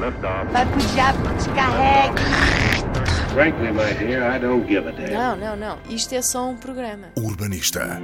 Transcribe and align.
Liftoff. 0.00 0.48
Frankly, 3.34 3.70
my 3.70 3.92
dear, 3.92 4.24
I 4.24 4.38
don't 4.38 4.66
give 4.66 4.88
a 4.88 4.92
damn. 4.92 5.12
Não, 5.12 5.36
não, 5.36 5.56
não. 5.56 5.78
Isto 5.88 6.14
é 6.14 6.22
só 6.22 6.48
um 6.48 6.56
programa. 6.56 7.08
Urbanista. 7.16 8.00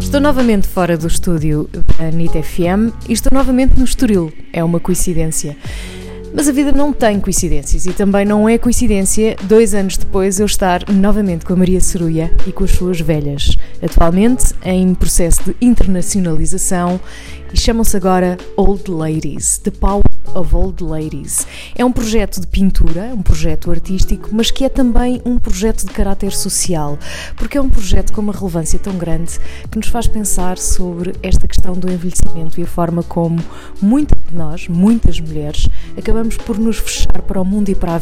Estou 0.00 0.20
novamente 0.20 0.66
fora 0.66 0.96
do 0.96 1.06
estúdio 1.06 1.68
da 1.98 2.10
NIT 2.10 2.42
FM 2.42 2.94
e 3.08 3.12
estou 3.12 3.30
novamente 3.32 3.76
no 3.78 3.84
Estoril. 3.84 4.32
É 4.52 4.64
uma 4.64 4.80
coincidência. 4.80 5.56
Mas 6.32 6.48
a 6.48 6.52
vida 6.52 6.72
não 6.72 6.92
tem 6.92 7.18
coincidências 7.20 7.86
e 7.86 7.92
também 7.92 8.24
não 8.24 8.48
é 8.48 8.58
coincidência 8.58 9.36
dois 9.44 9.74
anos 9.74 9.96
depois 9.96 10.38
eu 10.38 10.46
estar 10.46 10.82
novamente 10.90 11.44
com 11.44 11.52
a 11.52 11.56
Maria 11.56 11.80
Ceruia 11.80 12.32
e 12.46 12.52
com 12.52 12.64
as 12.64 12.70
suas 12.70 13.00
velhas. 13.00 13.56
Atualmente 13.82 14.54
em 14.64 14.94
processo 14.94 15.42
de 15.44 15.56
internacionalização 15.60 17.00
e 17.52 17.58
chamam-se 17.58 17.96
agora 17.96 18.36
Old 18.56 18.90
Ladies, 18.90 19.58
The 19.58 19.70
Power 19.70 20.07
of 20.34 20.54
Old 20.54 20.82
Ladies. 20.82 21.46
É 21.74 21.84
um 21.84 21.92
projeto 21.92 22.40
de 22.40 22.46
pintura, 22.46 23.12
um 23.14 23.22
projeto 23.22 23.70
artístico, 23.70 24.28
mas 24.32 24.50
que 24.50 24.64
é 24.64 24.68
também 24.68 25.20
um 25.24 25.38
projeto 25.38 25.86
de 25.86 25.92
caráter 25.92 26.32
social, 26.32 26.98
porque 27.36 27.58
é 27.58 27.60
um 27.60 27.68
projeto 27.68 28.12
com 28.12 28.20
uma 28.20 28.32
relevância 28.32 28.78
tão 28.78 28.96
grande 28.96 29.38
que 29.70 29.78
nos 29.78 29.88
faz 29.88 30.06
pensar 30.06 30.58
sobre 30.58 31.14
esta 31.22 31.46
questão 31.46 31.74
do 31.74 31.90
envelhecimento 31.90 32.60
e 32.60 32.64
a 32.64 32.66
forma 32.66 33.02
como 33.02 33.38
muitas 33.80 34.18
de 34.28 34.36
nós, 34.36 34.68
muitas 34.68 35.20
mulheres, 35.20 35.68
acabamos 35.96 36.36
por 36.36 36.58
nos 36.58 36.78
fechar 36.78 37.22
para 37.22 37.40
o 37.40 37.44
mundo 37.44 37.68
e 37.70 37.74
para 37.74 37.92
a 37.92 37.96